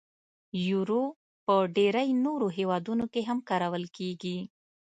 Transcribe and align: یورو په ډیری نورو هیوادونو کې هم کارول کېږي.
یورو 0.67 1.03
په 1.45 1.55
ډیری 1.75 2.07
نورو 2.25 2.47
هیوادونو 2.57 3.05
کې 3.13 3.21
هم 3.29 3.39
کارول 3.49 3.85
کېږي. 3.97 4.37